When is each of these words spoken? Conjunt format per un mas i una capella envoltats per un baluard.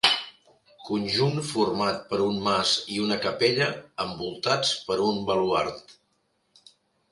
Conjunt 0.85 1.35
format 1.49 1.99
per 2.13 2.19
un 2.29 2.39
mas 2.47 2.71
i 2.95 2.97
una 3.05 3.19
capella 3.27 3.69
envoltats 4.07 4.75
per 4.91 4.99
un 5.13 5.23
baluard. 5.31 5.97